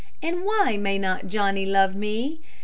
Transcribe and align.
And 0.19 0.43
why 0.43 0.77
may 0.77 0.97
not 0.97 1.27
Johnny 1.27 1.63
love 1.63 1.93
me? 1.95 2.41